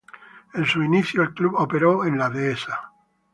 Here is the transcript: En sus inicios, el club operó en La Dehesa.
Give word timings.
En 0.55 0.65
sus 0.65 0.83
inicios, 0.83 1.27
el 1.27 1.33
club 1.35 1.53
operó 1.57 2.05
en 2.05 2.17
La 2.17 2.27
Dehesa. 2.31 2.91